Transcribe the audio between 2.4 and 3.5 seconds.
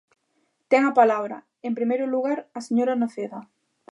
a señora Noceda.